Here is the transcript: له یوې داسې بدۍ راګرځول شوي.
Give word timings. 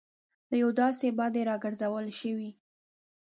له 0.49 0.55
یوې 0.61 0.73
داسې 0.81 1.05
بدۍ 1.17 1.41
راګرځول 1.49 2.05
شوي. 2.19 2.49